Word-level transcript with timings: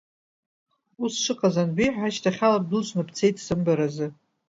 Уа 0.99 1.07
сшыҟаз 1.13 1.55
анбеиҳәа, 1.61 2.07
ашьҭахьала 2.11 2.63
бдәылҵны 2.63 3.03
бцеит 3.07 3.35
сымбаразы… 3.45 4.07